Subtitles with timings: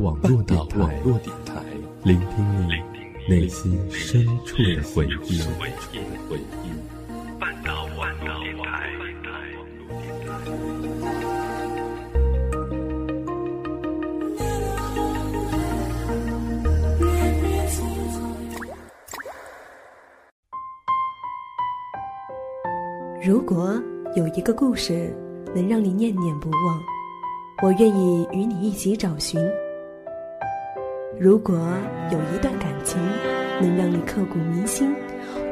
[0.00, 1.62] 网络电台，
[2.02, 2.72] 聆听你
[3.28, 5.40] 内心深处的回忆。
[7.38, 8.90] 半岛网络电台。
[23.24, 23.80] 如果
[24.16, 25.14] 有一个故事
[25.54, 26.80] 能让你念念不忘。
[27.62, 29.40] 我愿意与你一起找寻。
[31.20, 31.54] 如果
[32.10, 33.00] 有一段感情
[33.60, 34.94] 能让你刻骨铭心，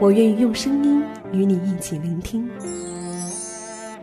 [0.00, 1.02] 我愿意用声音
[1.32, 2.48] 与你一起聆听。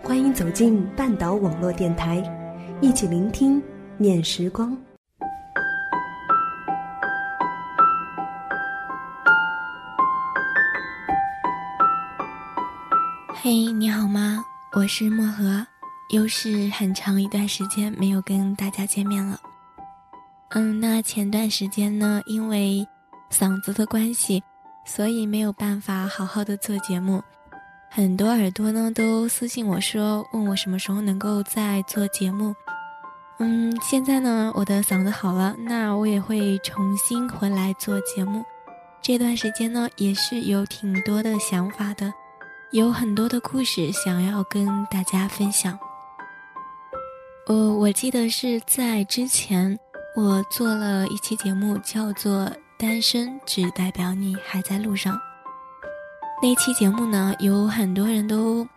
[0.01, 2.23] 欢迎走进半岛网络电台，
[2.79, 3.61] 一起聆听
[3.97, 4.77] 念时光。
[13.33, 14.45] 嘿，你好吗？
[14.73, 15.65] 我是漠河。
[16.11, 19.37] 又是很长一段时间没有跟大家见面了。
[20.51, 22.87] 嗯，那前段时间呢，因为
[23.29, 24.41] 嗓子的关系，
[24.85, 27.21] 所以没有办法好好的做节目。
[27.89, 32.55] 很多耳朵呢都私信我说，问我什么时候能够再做节目。
[33.39, 38.43] 嗯，现在呢我的嗓子好了，那我也会重新回来做节目。
[39.01, 42.13] 这段时间呢也是有挺多的想法的，
[42.71, 45.77] 有很多的故事想要跟大家分享。
[47.47, 49.77] 呃，我记得是在之前，
[50.17, 55.13] 我做了一期节目，叫做《单身只代表你还在路上》。
[56.41, 58.67] 那期节目呢，有很多人都，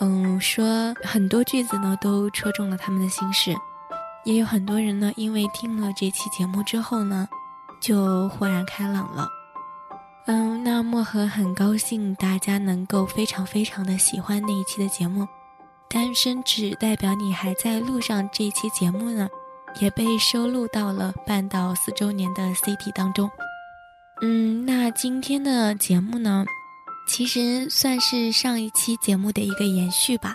[0.00, 3.54] 嗯，说很多句子呢都戳中了他们的心事，
[4.24, 7.28] 也有很多人呢，因为听了这期节目之后呢，
[7.82, 9.28] 就豁然开朗了。
[10.24, 15.28] 嗯，那漠河很高兴大家能够非常非常的喜欢那一期的节目。
[15.86, 18.26] 单身只代表你还在路上。
[18.32, 19.28] 这期节目呢，
[19.80, 23.30] 也被收录到了半岛四周年的 CT 当中。
[24.20, 26.44] 嗯，那今天的节目呢，
[27.06, 30.34] 其实算是上一期节目的一个延续吧。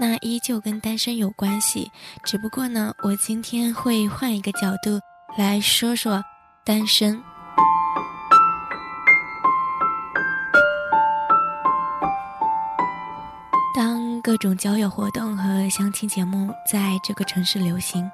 [0.00, 1.90] 那依旧跟单身有关系，
[2.24, 4.98] 只不过呢，我今天会换一个角度
[5.36, 6.24] 来说说
[6.64, 7.22] 单身。
[13.74, 18.10] 当各种交友活动和相亲节目在这个城市流行，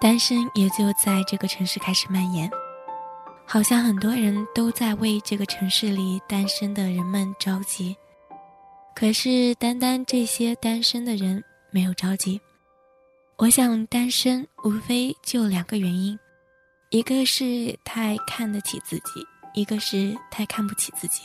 [0.00, 2.50] 单身也就在这个城市开始蔓延。
[3.46, 7.96] 好像很多人都在为这个城市里单身的人们着急，
[8.94, 12.40] 可是单单这些单身的人没有着急。
[13.36, 16.18] 我想，单身无非就两个原因，
[16.90, 21.22] 一个是太看得起自己，一个是太看不起自己。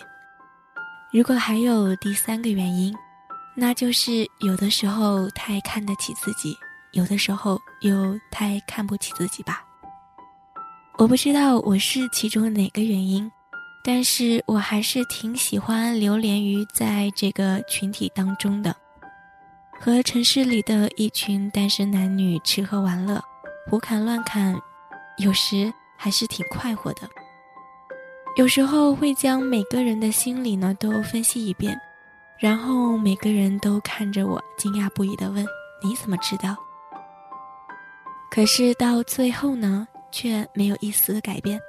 [1.11, 2.95] 如果还有第三个原因。
[3.53, 6.55] 那就是有的时候太看得起自己，
[6.93, 9.63] 有的时候又太看不起自己吧。
[10.97, 13.31] 我不知道我是其中哪个原因，
[13.83, 18.75] 但是我还是挺喜欢流连于在这个群体当中的，
[19.79, 23.23] 和城市里的一群单身男女吃喝玩乐，
[23.69, 24.55] 胡侃乱侃，
[25.17, 27.01] 有时还是挺快活的。
[28.37, 31.79] 有时候会将每个人的心理呢都分析一遍。
[32.39, 35.45] 然后每个人都看着我，惊讶不已地问
[35.83, 36.55] ：“你怎么知道？”
[38.31, 41.59] 可是到最后呢，却没有一丝的改变。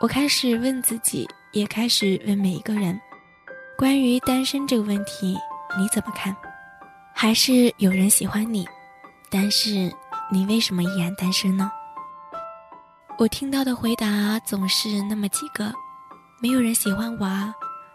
[0.00, 3.00] 我开始问自己，也开始问每一个人：
[3.78, 5.38] 关于单身这个问题，
[5.78, 6.36] 你怎么看？
[7.14, 8.66] 还是有人喜欢你，
[9.30, 9.88] 但是
[10.32, 11.70] 你为什么依然单身呢？
[13.16, 15.72] 我听到的回答总是那么几个：
[16.42, 17.54] 没有人喜欢我啊，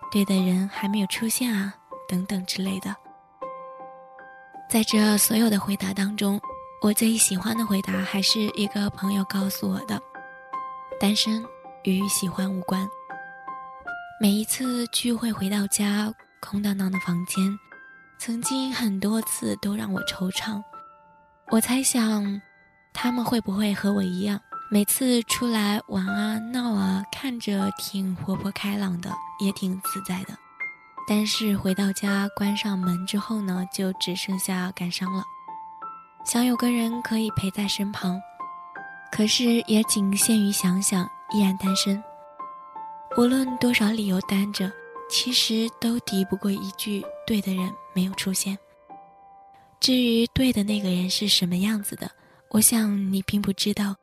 [0.09, 1.73] 对的人还没有出现啊。
[2.07, 2.95] 等等之类的，
[4.67, 6.41] 在这所有的回答当中，
[6.81, 10.01] 我最喜欢的回答还是一个朋友告诉我的：
[10.97, 11.43] 单身
[11.83, 12.87] 与喜欢无关。
[14.21, 17.59] 每一次聚会回到家，空荡荡的房间，
[18.17, 20.63] 曾经很多次都让我惆怅。
[21.51, 22.41] 我猜想，
[22.93, 24.39] 他们会不会和我一样，
[24.71, 30.33] 每次出来玩啊闹啊，看着挺活泼开朗的，也挺自在的。
[31.09, 35.25] 但是回到家关上门之后呢，就只剩下感伤了。
[36.25, 38.21] 想有个人可以陪在身旁，
[39.11, 42.01] 可是也仅限于想想，依然单身。
[43.17, 44.71] 无论多少理由单着，
[45.09, 48.55] 其实都敌不过一句“对的人没有出现”。
[49.81, 52.11] 至于对的那个人是什么样子的，
[52.51, 53.95] 我想你并不知道。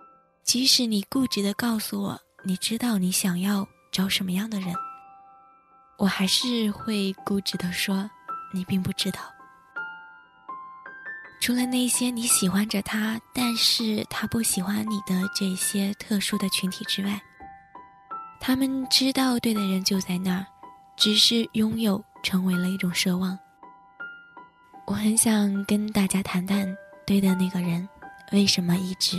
[0.43, 4.75] 即使你固执的告诉我，你知道你想要找什么样的人。
[5.99, 8.09] 我还是会固执的说，
[8.53, 9.21] 你并不知道。
[11.47, 17.23] 除了那些你喜欢着他，但是他不喜欢你的这些特殊的群体之外，
[18.41, 20.45] 他们知道对的人就在那儿，
[20.97, 23.39] 只是拥有成为了一种奢望。
[24.89, 26.67] 我很想跟大家谈谈，
[27.07, 27.89] 对的那个人
[28.33, 29.17] 为什么一直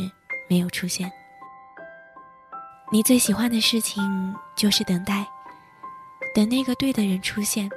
[0.50, 1.10] 没有出现。
[2.92, 5.26] 你最喜欢的事情就是等待，
[6.36, 7.70] 等那个对的人出现。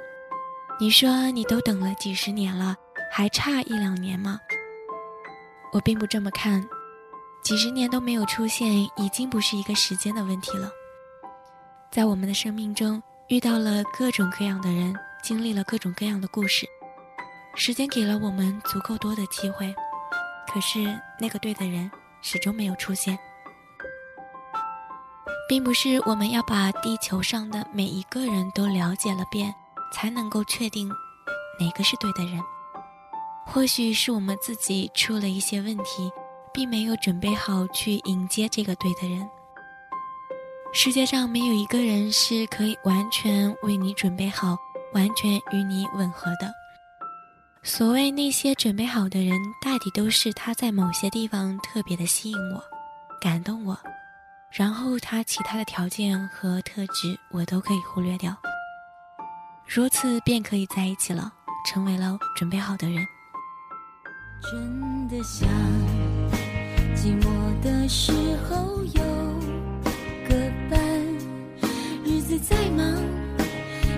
[0.77, 2.75] 你说你都等了几十年了。
[3.13, 4.39] 还差一两年吗？
[5.73, 6.65] 我并不这么看，
[7.43, 10.71] 几十年都没有出现，已经不是一个时间的问题了。
[11.91, 16.65] 在我们的生命中，遇到了各种各样的人，经历了各种各样的故事，
[17.53, 19.75] 时间给了我们足够多的机会，
[20.51, 21.91] 可是那个对的人
[22.21, 23.19] 始终没有出现。
[25.49, 29.53] 并不是我们要把地球上的每一个人都了解了遍，
[29.91, 30.89] 才能够确定
[31.59, 32.41] 哪个是对的人。
[33.53, 36.09] 或许是我们自己出了一些问题，
[36.53, 39.29] 并没有准备好去迎接这个对的人。
[40.71, 44.57] 世界上没有一个人是可以完全为你准备好、
[44.93, 46.49] 完全与你吻合的。
[47.61, 52.63] 所谓那些准备好的人，大抵都是他在某些地方特别的吸引我、
[53.19, 53.77] 感动我，
[54.49, 58.33] 然后他其他的条件和特质我都可以忽略掉，
[59.67, 61.33] 如此便可以在一起了，
[61.65, 63.05] 成为了准备好的人。
[64.49, 65.47] 真的想，
[66.95, 67.29] 寂寞
[67.61, 68.11] 的时
[68.49, 69.01] 候有
[70.27, 70.35] 个
[70.69, 70.79] 伴，
[72.03, 72.85] 日子再忙，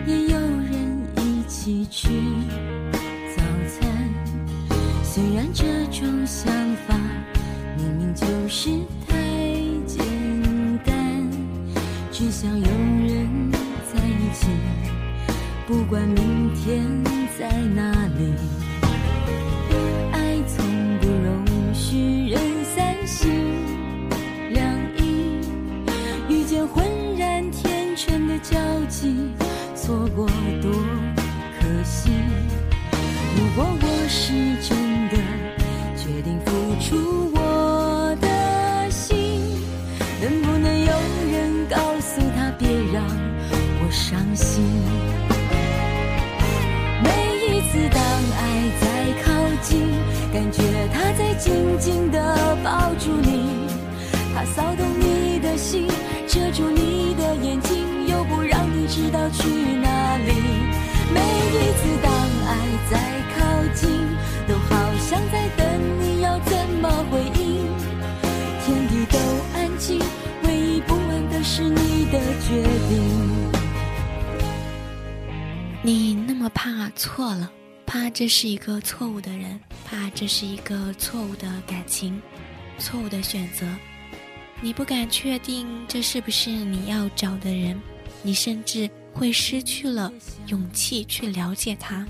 [0.06, 2.10] 也有人一起吃
[3.36, 3.90] 早餐。
[5.04, 6.52] 虽然这种想
[6.88, 6.96] 法
[7.78, 8.70] 明明就是
[9.08, 9.16] 太
[9.88, 10.06] 简
[10.86, 10.94] 单，
[12.12, 13.52] 只想有人
[13.92, 14.48] 在一起，
[15.66, 16.84] 不管明天
[17.40, 18.34] 在哪里。
[29.86, 30.26] 错过
[30.62, 30.72] 多
[31.60, 32.10] 可惜！
[33.36, 34.32] 如果我是
[34.62, 34.78] 真
[35.10, 35.18] 的
[35.98, 39.42] 决定付出我的心，
[40.22, 40.94] 能不能有
[41.34, 43.04] 人告诉他别让
[43.84, 44.64] 我伤心？
[47.04, 47.10] 每
[47.46, 48.00] 一次当
[48.40, 48.42] 爱
[48.80, 48.84] 在
[49.22, 49.82] 靠近，
[50.32, 50.64] 感觉
[50.94, 53.68] 他在紧紧地抱住你，
[54.34, 55.90] 他骚动你的心，
[56.26, 57.84] 遮住你的眼睛。
[58.06, 59.44] 又不让你知道去
[76.50, 77.52] 怕错了，
[77.86, 82.22] 怕这是一个错误的人，怕这是一个错误的感情，
[82.78, 83.66] 错误的选择。
[84.62, 87.80] 你不敢确定这是不是你要找的人。
[88.26, 90.10] 你甚至会失去了
[90.48, 92.08] 勇气去了解他，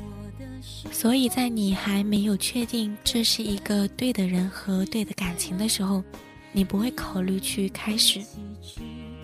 [0.91, 6.03] 所以在你还没有确定这是一个对的人和对的感情的时候，
[6.51, 8.21] 你不会考虑去开始。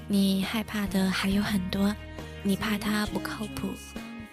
[0.08, 1.96] 你害怕的还有很多，
[2.42, 3.68] 你怕他不靠谱，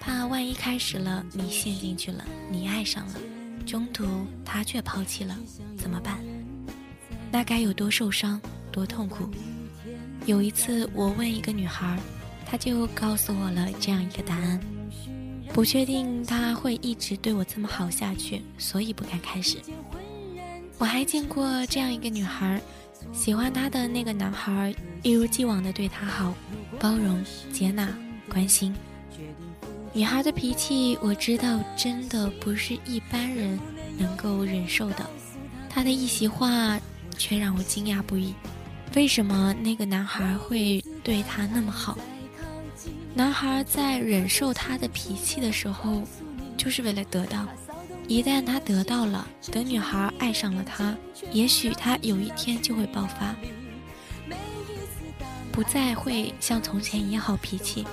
[0.06, 3.14] 怕万一开始了你陷进去了，你爱上了，
[3.67, 4.06] 中途
[4.44, 5.37] 他却抛弃了，
[5.76, 6.20] 怎么办？
[7.32, 9.28] 那该有多受伤，多痛苦？
[10.25, 11.99] 有一次我问一个女孩。
[12.49, 14.61] 她就告诉我了这样一个答案，
[15.52, 19.59] 不确定他会一直对我这么好下去，所以不敢开始。
[20.78, 22.61] 我还见过这样一个女孩，
[23.12, 26.33] 喜欢她的那个男孩一如既往的对她好，
[26.78, 27.21] 包容、
[27.52, 27.92] 接纳、
[28.28, 28.73] 关心。
[29.97, 33.59] 女孩的脾气我知道，真的不是一般人
[33.97, 35.09] 能够忍受的。
[35.71, 36.79] 她的一席话
[37.17, 38.35] 却让我惊讶不已，
[38.95, 41.97] 为什么那个男孩会对她那么好？
[43.15, 46.03] 男孩在忍受她的脾气的时候，
[46.59, 47.47] 就是为了得到。
[48.07, 50.95] 一旦他得到了，等女孩爱上了他，
[51.33, 53.35] 也许他有一天就会爆发，
[55.50, 57.87] 不再会像从前一样好脾气。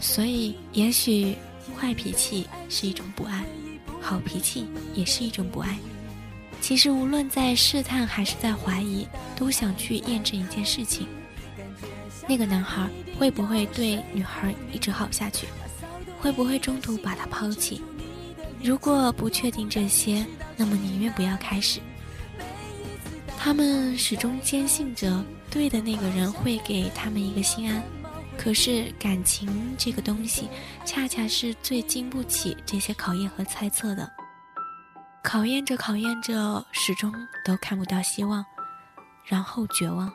[0.00, 1.36] 所以，也许
[1.78, 3.44] 坏脾气是一种不爱，
[4.00, 5.78] 好脾气也是一种不爱。
[6.60, 11.06] 其实，无论在试探还是在怀疑，都想去验证一件事情。
[12.28, 12.88] 那个男孩
[13.18, 15.46] 会不会对女孩一直好下去？
[16.20, 17.80] 会不会中途把她抛弃？
[18.62, 20.24] 如果不确定这些，
[20.56, 21.80] 那么宁愿不要开始。
[23.38, 27.82] 他们始终坚信着，对的那个人会给他们一个心安。
[28.42, 30.48] 可是感情这个东西，
[30.82, 34.10] 恰恰是最经不起这些考验和猜测的。
[35.22, 37.12] 考验着考验着，始终
[37.44, 38.42] 都看不到希望，
[39.26, 40.10] 然后绝望，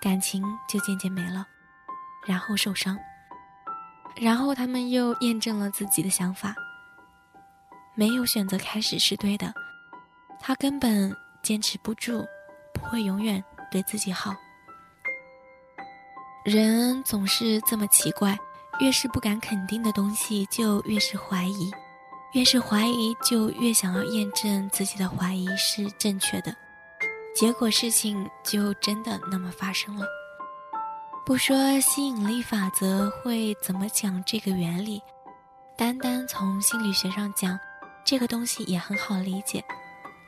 [0.00, 1.46] 感情就渐渐没了，
[2.26, 2.98] 然后受伤，
[4.16, 6.54] 然后他们又验证了自己的想法。
[7.94, 9.52] 没有选择开始是对的，
[10.40, 12.26] 他根本坚持不住，
[12.72, 14.34] 不会永远对自己好。
[16.44, 18.38] 人总是这么奇怪，
[18.80, 21.70] 越是不敢肯定的东西，就越是怀疑。
[22.32, 26.54] 越是怀疑，就越想要验证自己的怀疑是正确的，
[27.34, 30.06] 结果事情就真的那么发生了。
[31.24, 35.02] 不说吸引力法则会怎么讲这个原理，
[35.76, 37.58] 单单从心理学上讲，
[38.04, 39.64] 这个东西也很好理解。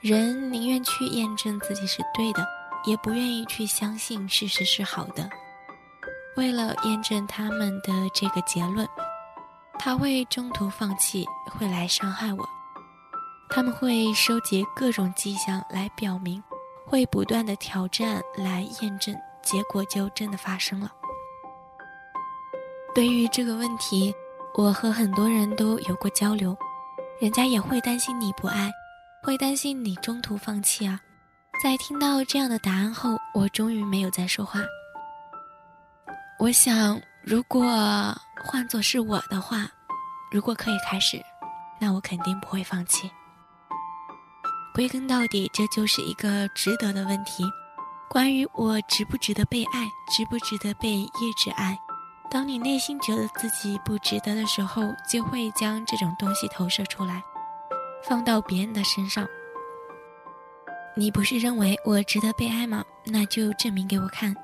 [0.01, 2.47] 人宁愿去验证自己是对的，
[2.87, 5.29] 也不愿意去相信事实是好的。
[6.41, 8.89] 为了验证他们的这个结论。
[9.79, 12.49] 他会中途放弃，会来伤害我。
[13.51, 16.43] 他们会收集各种迹象来表明，
[16.87, 20.91] 会不断的挑战来验证，结果就真的发生了。
[22.95, 24.15] 对于这个问题，
[24.55, 26.57] 我和很多人都有过交流，
[27.21, 28.71] 人家也会担心你不爱，
[29.23, 30.99] 会担心你中途放弃啊。
[31.63, 34.61] 在听到这样的答案后，我终于没有再说话。
[36.41, 37.63] 我想，如果。
[38.43, 39.69] 换作是我的话，
[40.31, 41.23] 如果可以开始，
[41.79, 43.11] 那我肯定不会放弃。
[44.73, 47.45] 归根到底，这就是一个值得的问题。
[48.09, 51.79] 关于我值不值得被爱，值不值得被一直爱。
[52.31, 57.23] 当你内心觉得自己不值得的时候，就会将这种东西投射出来，
[58.09, 59.29] 放到别人的身上。
[60.97, 62.83] 你不是认为我值得被爱吗？
[63.05, 64.35] 那就证明给我看。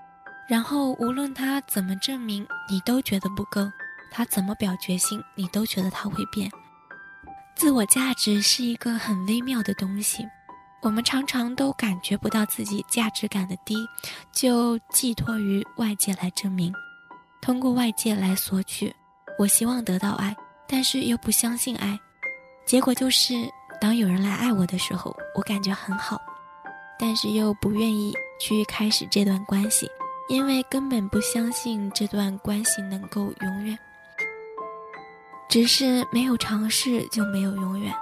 [0.49, 3.71] 然后无论他怎么证明，你都觉得不够。
[4.11, 6.51] 他怎么表决心，你都觉得他会变。
[7.55, 10.27] 自我价值是一个很微妙的东西，
[10.81, 13.77] 我们常常都感觉不到自己价值感的低，
[14.33, 16.73] 就寄托于外界来证明，
[17.43, 18.95] 通过外界来索取。
[19.39, 20.35] 我希望得到爱，
[20.67, 21.99] 但是又不相信爱，
[22.65, 23.35] 结果就是
[23.81, 26.19] 当有人来爱我的时候，我感觉很好，
[26.99, 29.91] 但是又不愿意去开始这段关系，
[30.29, 33.79] 因为根本不相信这段关系能够永远。
[35.49, 37.95] 只是没有尝试就没有永远，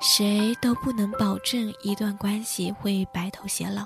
[0.00, 3.84] 谁都不能保证一段关系会白头偕老，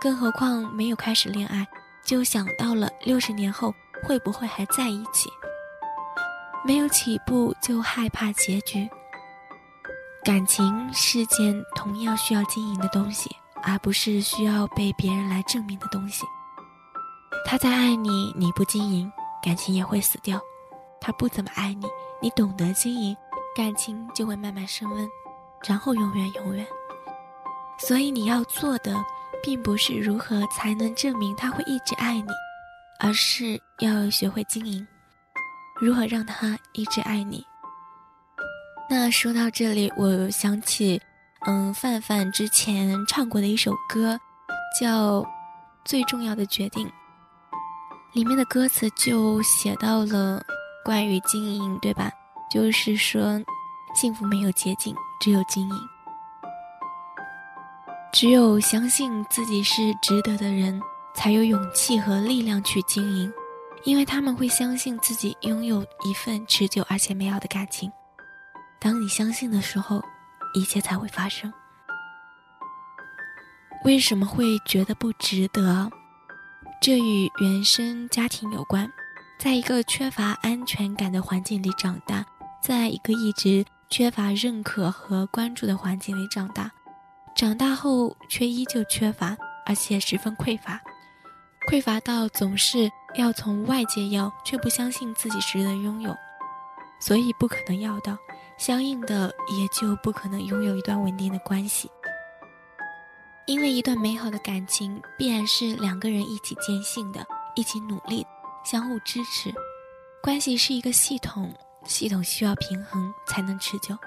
[0.00, 1.66] 更何况没有开始恋爱
[2.04, 5.28] 就想到了六十年后会不会还在一起，
[6.64, 8.88] 没有起步就害怕结局。
[10.24, 13.28] 感情是件同样需要经营的东西，
[13.60, 16.24] 而不是需要被别人来证明的东西。
[17.44, 19.10] 他在爱你，你不经营，
[19.42, 20.40] 感情也会死掉。
[21.00, 21.86] 他不怎么爱你，
[22.20, 23.16] 你懂得经营，
[23.56, 25.08] 感情就会慢慢升温，
[25.66, 26.66] 然后永远永远。
[27.78, 29.04] 所以你要做的，
[29.42, 32.28] 并不是如何才能证明他会一直爱你，
[33.00, 34.86] 而是要学会经营，
[35.80, 37.44] 如何让他一直爱你。
[38.88, 41.00] 那说到这里，我想起，
[41.46, 44.18] 嗯，范范之前唱过的一首歌，
[44.80, 45.20] 叫
[45.84, 46.86] 《最重要的决定》，
[48.12, 50.42] 里面的歌词就写到了。
[50.84, 52.10] 关于经营，对吧？
[52.50, 53.40] 就是说，
[53.94, 55.76] 幸福没有捷径，只有经营。
[58.12, 60.82] 只有相信自己是值得的人，
[61.14, 63.32] 才有勇气和力量去经营，
[63.84, 67.90] 因为他们会相信自己拥有一份持久而且美好的感情。
[68.80, 70.02] 当你相信的时候，
[70.52, 71.52] 一切才会发生。
[73.84, 75.88] 为什么会觉得不值得？
[76.82, 78.92] 这与原生家庭有关。
[79.38, 82.26] 在一个缺乏安全感的环境里长大，
[82.60, 86.68] 在一个一直缺乏认可和关注的环境里长大，
[87.36, 90.80] 长大后却依旧缺乏，而且十分匮乏，
[91.70, 96.12] 匮乏到总是要从外界要，却不相信自己值得拥有，
[96.98, 98.18] 所以不可能要到，
[98.58, 101.88] 相应的也就不可能拥有一段稳定的关系。
[103.46, 108.24] 因为一段美好的感情必然是两个人一起坚信的，一起努力。
[108.64, 109.52] 相互支持，
[110.22, 111.52] 关系是一个系统，
[111.84, 113.98] 系统需要平衡才能持久。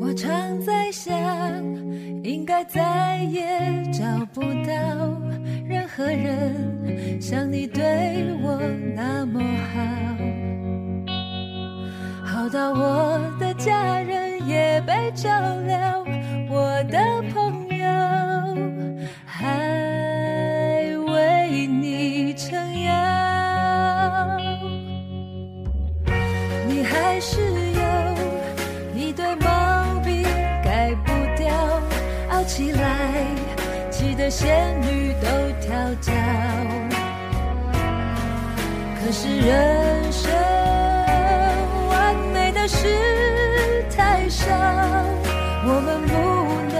[0.00, 1.12] 我常在想，
[2.24, 4.80] 应该再也找不到
[5.68, 7.82] 任何人像你对
[8.42, 8.58] 我
[8.94, 9.38] 那么
[12.24, 15.28] 好，好到我的家人也被照
[15.66, 16.02] 料，
[16.48, 16.98] 我的
[34.30, 35.26] 仙女都
[35.60, 36.12] 跳脚。
[38.98, 40.30] 可是人生
[41.88, 44.52] 完美的事太少，
[45.64, 46.12] 我们不
[46.74, 46.76] 能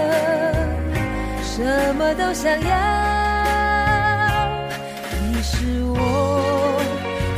[1.41, 2.67] 什么都想要。
[5.31, 5.95] 你是我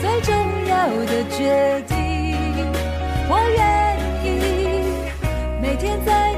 [0.02, 0.34] 最重
[0.68, 0.74] 要
[1.06, 1.96] 的决定，
[3.30, 3.60] 我愿
[4.24, 4.28] 意
[5.62, 6.29] 每天在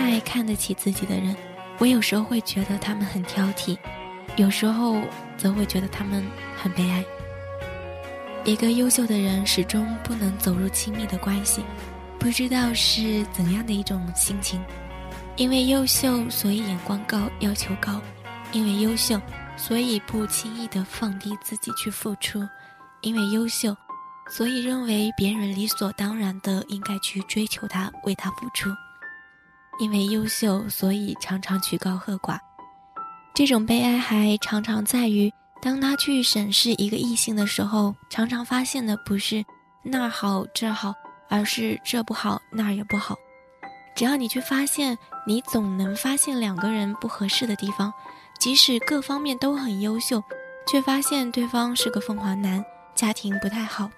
[0.00, 1.36] 太看得起自己的人，
[1.76, 3.76] 我有时候会觉得他们很挑剔，
[4.36, 4.98] 有时候
[5.36, 6.26] 则会觉得他们
[6.56, 7.04] 很悲哀。
[8.44, 11.62] 一个优秀的人始终不能走入亲密的关系，
[12.18, 14.58] 不知道是怎样的一种心情。
[15.36, 18.00] 因为优秀，所以眼光高，要求高；
[18.52, 19.20] 因为优秀，
[19.54, 22.40] 所以不轻易的放低自己去付出；
[23.02, 23.76] 因为优秀，
[24.30, 28.70] 所以认为别人理所当然的应该去追求他，为他付出。
[29.80, 32.38] 因为优秀，所以常常曲高和寡。
[33.34, 35.32] 这种悲哀还常常在于，
[35.62, 39.42] 当他去审视一个异性的时候，常常发现的不是
[39.82, 40.92] 那儿好这好，
[41.30, 43.16] 而是这不好那儿也不好。
[43.96, 47.90] 只要你去发现，你总能发现两个人不合适的地方，
[48.38, 50.22] 即使各方面都很优秀，
[50.66, 52.62] 却发现对方是个凤凰男，
[52.94, 53.90] 家庭不太好，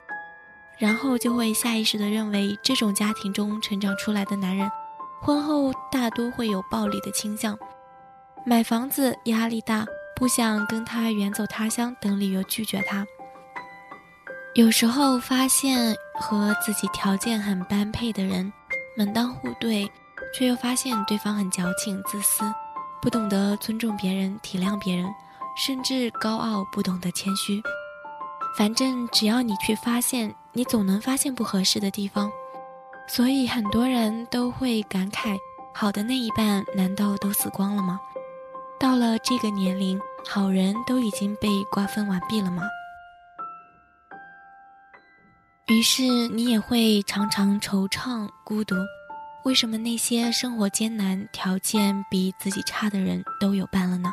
[0.79, 4.71] 然后就会下意识地认为这种家庭中成长出来的男人。
[5.25, 7.57] 婚后大多会有暴力的倾向，
[8.45, 13.07] 买房子压力大，不想跟他远走他乡等理由拒绝他。
[14.55, 18.53] 有时候发现和自己条件很般配的人
[18.99, 19.89] 门当户对，
[20.35, 22.43] 却又发现对方很矫情、自私，
[23.01, 25.09] 不懂得尊重别人、体谅别人，
[25.57, 27.63] 甚至高傲，不懂得谦虚。
[28.59, 32.29] 反正只要你去发现，你总能发现不合适的地方。
[33.15, 35.37] 所以很多人都会感慨：
[35.75, 38.01] 好的那一半难道都死光了吗？
[38.81, 42.63] 到了这个年龄，好人都已经被瓜分完毕了吗？
[45.67, 48.77] 于是你也会常常惆怅、孤独。
[49.45, 54.11] 为什么那些生活艰难、条件比自己差的人都有伴了呢？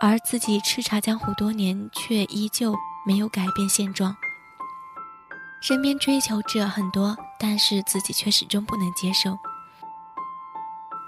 [0.00, 2.74] 而自己叱咤江湖多年，却依旧
[3.06, 4.16] 没有改变现状。
[5.60, 9.38] 身边追求者很多，但是自己却始终不能接受。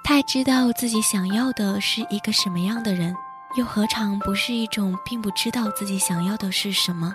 [0.04, 3.16] 太知道自己想要的是一个什么样的人，
[3.56, 7.14] 又何尝不是一种并不知道自己想要的是什么？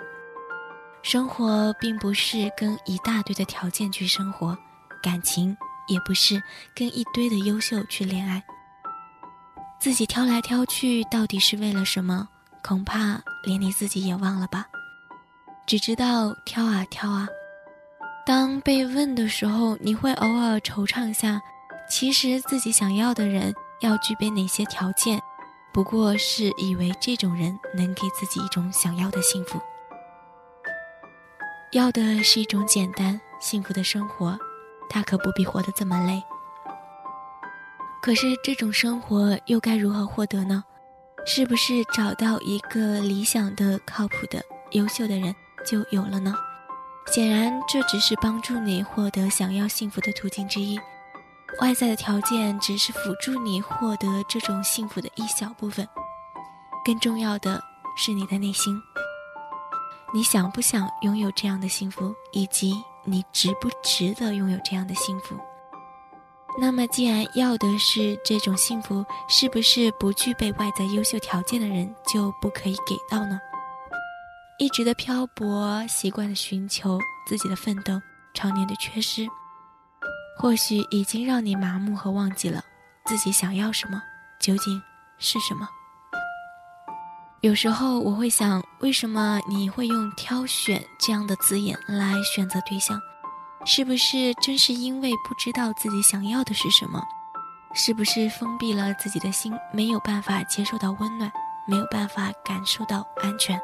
[1.02, 4.56] 生活并不是跟一大堆的条件去生活，
[5.00, 6.42] 感情也不是
[6.74, 8.42] 跟一堆的优秀去恋爱。
[9.78, 12.26] 自己挑来挑去，到底是为了什么？
[12.64, 14.66] 恐怕连你自己也忘了吧。
[15.68, 17.28] 只知道挑啊挑啊，
[18.24, 21.38] 当被问的时候，你会偶尔惆怅下。
[21.90, 25.20] 其实自己想要的人要具备哪些条件，
[25.70, 29.60] 不过是以为这种人能给自己一种想要的幸福。
[31.72, 34.38] 要的是一种简单幸福的生活，
[34.88, 36.22] 他可不必活得这么累。
[38.00, 40.64] 可是这种生活又该如何获得呢？
[41.26, 45.34] 是不是找到一个理想的、靠谱的、优秀的人？
[45.64, 46.34] 就有了呢。
[47.12, 50.78] 显然，这只是帮助你获得想要幸福的途径之一。
[51.60, 55.88] 外在的条件只是辅助你获得这种幸福的一小部分。
[56.84, 57.62] 更重要的
[57.96, 58.78] 是你的内心。
[60.12, 65.34] 你想不想拥有这样的幸福，以及你值不值得拥有这样的幸福？
[66.58, 73.38] 那么，既然要的是这种幸福，是不是不具备外在优秀条件的人就不可以给到呢？
[74.58, 78.00] 一直的漂泊，习惯了寻求自己的奋斗，
[78.34, 79.24] 常年的缺失，
[80.36, 82.60] 或许已经让你麻木和忘记了
[83.06, 84.02] 自己想要什么，
[84.40, 84.82] 究竟
[85.16, 85.68] 是什么。
[87.40, 93.00] 有时候我会想，为什么你会用挑选这样的字眼来选择对象？
[93.64, 97.00] 是不是正是因为不知道自己想要的是什么？
[97.74, 101.30] 是不是封闭了自己的心，没有办法接受到温暖，
[101.68, 103.60] 没有办法感受到安全，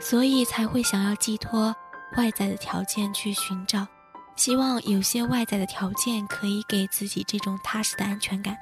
[0.00, 1.74] 所以才会想要寄托
[2.16, 3.86] 外在的条件去寻找，
[4.34, 8.56] 希望有些外在的条件可以给自己这种踏实的安全感。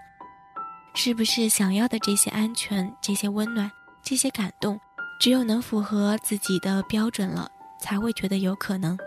[0.95, 3.71] 是不是想要的这些安全、这些温暖、
[4.03, 4.79] 这些感动，
[5.21, 7.49] 只有能符合自己的标准了，
[7.81, 8.99] 才会觉得有可能？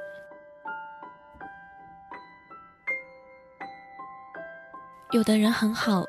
[5.12, 6.06] 有的人很好，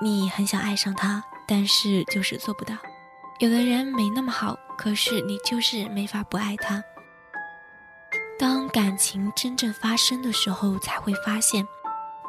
[0.00, 2.74] 你很想爱上他，但是就是做不到；
[3.40, 6.82] 有的人没那么好，可是你就是没法不爱他。
[8.38, 11.62] 当感情真正发生的时候，才会发现，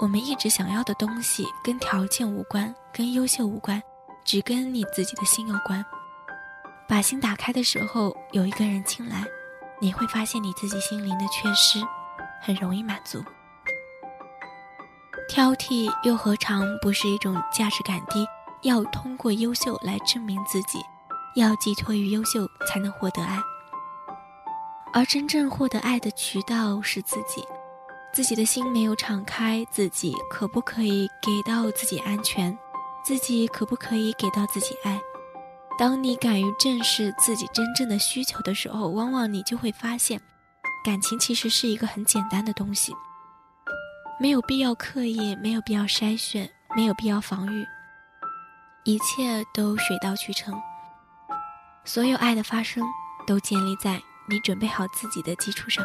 [0.01, 3.81] 我们一直想要的东西跟条件无关，跟优秀无关，
[4.25, 5.81] 只跟你自己的心有关。
[6.89, 9.23] 把心打开的时候，有一个人进来，
[9.79, 11.81] 你会发现你自己心灵的缺失，
[12.41, 13.23] 很容易满足。
[15.29, 18.27] 挑剔又何尝不是一种价值感低？
[18.63, 20.79] 要通过优秀来证明自己，
[21.35, 23.37] 要寄托于优秀才能获得爱。
[24.93, 27.45] 而真正获得爱的渠道是自己，
[28.13, 32.57] 自己的心没有敞开，自己可不可以给到自己安全？
[33.03, 34.99] 自己可不可以给到自己爱？
[35.79, 40.21] 当你敢于正视自己真正的需求的时候，往往你就会发现，
[40.83, 42.93] 感情其实是一个很简单的东西。
[44.19, 47.65] 没有必要刻意，没有必要筛选，没有必要防御，
[48.83, 50.53] 一切都水到渠成。
[51.83, 52.83] 所有爱的发生，
[53.25, 55.83] 都建立在你准备好自己的基础上。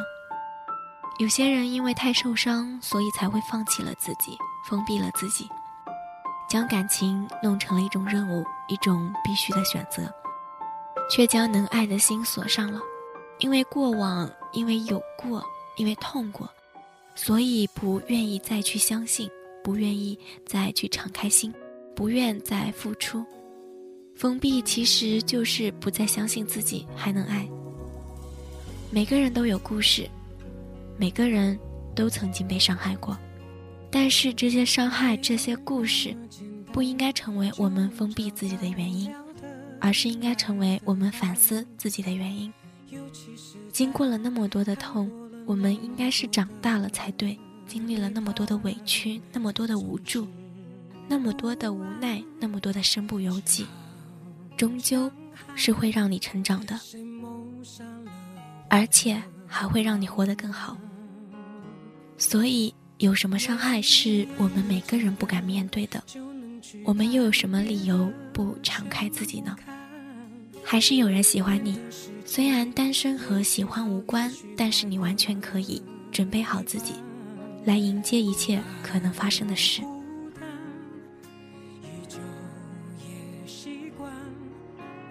[1.19, 4.37] 有些人因为太受伤，所以才会放弃了自己，
[4.69, 5.49] 封闭了自己，
[6.49, 10.13] 将感情弄成了一种任务，一种必须的选择，
[11.11, 12.81] 却将能爱的心锁上了。
[13.39, 15.43] 因为过往，因为有过，
[15.77, 16.49] 因为痛过。
[17.15, 19.31] 所以不愿意再去相信，
[19.65, 21.55] 不愿意再去敞开心，
[21.95, 23.25] 不愿再付出，
[24.17, 27.47] 封闭其实就是不再相信自己还能爱。
[28.91, 30.09] 每个人都有故事，
[30.97, 31.59] 每个人
[31.95, 33.17] 都曾经被伤害过，
[33.91, 36.17] 但是这些伤害、这些故事，
[36.73, 39.15] 不应该成为我们封闭自己的原因，
[39.81, 42.53] 而是应该成为我们反思自己的原因。
[43.71, 45.11] 经过了那么多的痛。
[45.47, 50.27] 我们应该是长大了才对，经历了那么多的委屈，那么多的无助，
[51.07, 53.65] 那么多的无奈，那么多的身不由己，
[54.57, 55.11] 终究
[55.55, 56.79] 是会让你成长的，
[58.69, 60.77] 而且还会让你活得更好。
[62.19, 66.03] 所以，有什么伤害是我们每个人不敢面对的？
[66.85, 69.55] 我们又有什么理由不敞开自己呢？
[70.65, 71.79] 还是有人喜欢你？
[72.25, 76.95] 虽然单身和喜欢无关，但是你完全可以准备好自己，
[77.65, 79.83] 来迎接一切可能发生的事。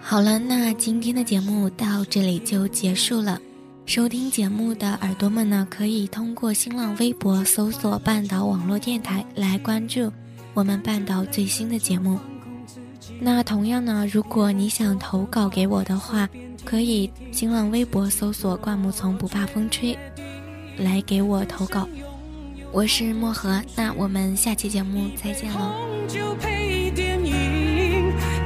[0.08, 3.41] 好了，那今天的节目到这里就结束了。
[3.88, 10.12] 收听节目的耳朵们呢，可以通过新浪微博搜索“半岛网络电台”来关注
[10.54, 12.20] 我们半岛最新的节目。
[13.20, 16.30] 那同样呢，如果你想投稿给我的话，
[16.63, 19.98] 可以新浪微博搜索“灌木丛不怕风吹”，
[20.78, 21.89] 来给我投稿。
[22.72, 25.74] 我是漠河，那我们下期节目再见喽。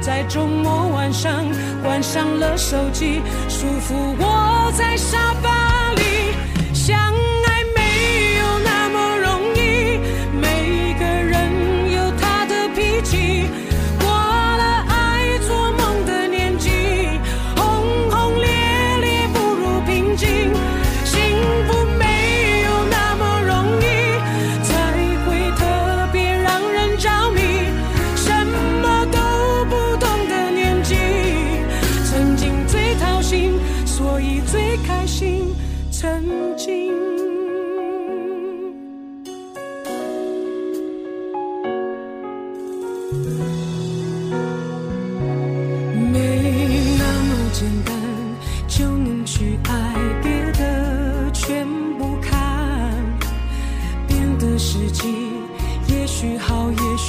[0.00, 1.44] 在周末晚上
[1.82, 6.34] 关上了手机，舒服窝在沙发里
[6.72, 7.19] 想。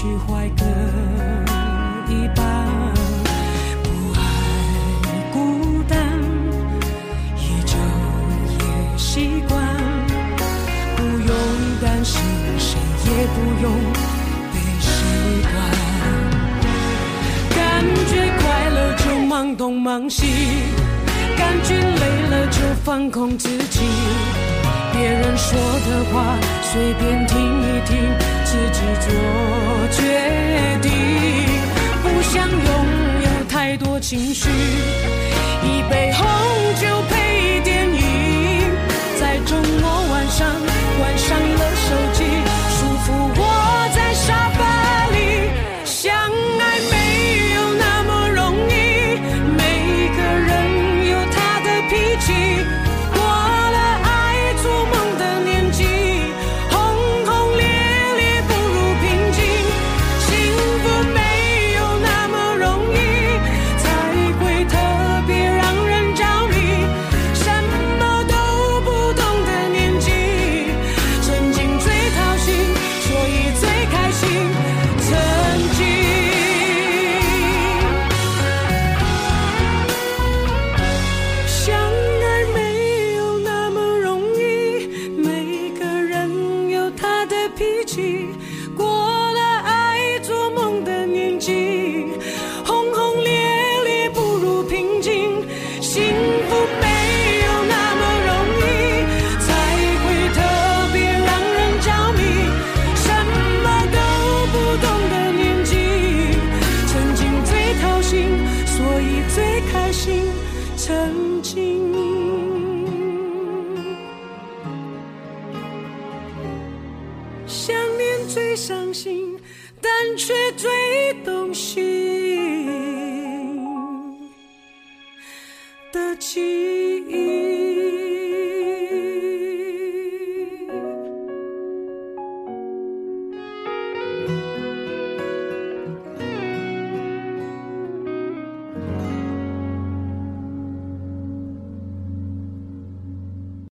[0.02, 0.66] 去坏的
[2.10, 2.44] 一半。
[3.84, 4.20] 不爱
[5.32, 5.96] 孤单
[7.38, 7.78] 依旧
[8.58, 9.62] 也习惯。
[10.96, 11.30] 不用
[11.80, 12.20] 担心
[12.58, 13.72] 谁也不用
[14.52, 14.90] 被谁
[15.52, 15.56] 管
[17.56, 17.60] 感
[18.08, 20.26] 觉快乐就忙东忙西
[21.38, 23.82] 感觉累了就放空自己。
[24.94, 30.92] 别人说的话随便听一听自己做决定
[32.04, 32.62] 不想拥
[33.24, 34.50] 有太多情绪
[35.64, 36.28] 一杯红
[36.76, 38.70] 酒配电影
[39.18, 40.81] 在周末晚上